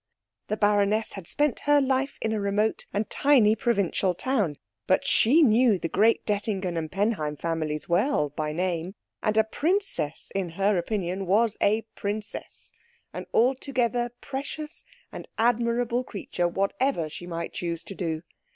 [0.47, 5.43] The baroness had spent her life in a remote and tiny provincial town, but she
[5.43, 10.75] knew the great Dettingen and Penheim families well by name, and a princess in her
[10.75, 12.71] opinion was a princess,
[13.13, 18.23] an altogether precious and admirable creature, whatever she might choose to do.